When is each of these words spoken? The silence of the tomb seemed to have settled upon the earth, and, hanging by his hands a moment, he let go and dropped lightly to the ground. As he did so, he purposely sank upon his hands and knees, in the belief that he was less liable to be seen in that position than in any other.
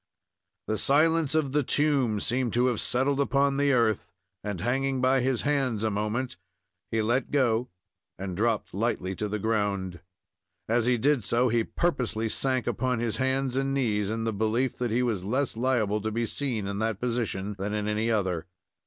The 0.65 0.79
silence 0.79 1.35
of 1.35 1.51
the 1.51 1.61
tomb 1.61 2.19
seemed 2.19 2.53
to 2.53 2.65
have 2.65 2.81
settled 2.81 3.19
upon 3.19 3.57
the 3.57 3.71
earth, 3.71 4.11
and, 4.43 4.59
hanging 4.59 4.99
by 4.99 5.21
his 5.21 5.43
hands 5.43 5.83
a 5.83 5.91
moment, 5.91 6.37
he 6.89 7.03
let 7.03 7.29
go 7.29 7.69
and 8.17 8.35
dropped 8.35 8.73
lightly 8.73 9.15
to 9.17 9.27
the 9.27 9.37
ground. 9.37 9.99
As 10.67 10.87
he 10.87 10.97
did 10.97 11.23
so, 11.23 11.49
he 11.49 11.63
purposely 11.63 12.29
sank 12.29 12.65
upon 12.65 12.97
his 12.97 13.17
hands 13.17 13.55
and 13.55 13.75
knees, 13.75 14.09
in 14.09 14.23
the 14.23 14.33
belief 14.33 14.75
that 14.79 14.89
he 14.89 15.03
was 15.03 15.23
less 15.23 15.55
liable 15.55 16.01
to 16.01 16.11
be 16.11 16.25
seen 16.25 16.65
in 16.67 16.79
that 16.79 16.99
position 16.99 17.55
than 17.59 17.75
in 17.75 17.87
any 17.87 18.09
other. 18.09 18.47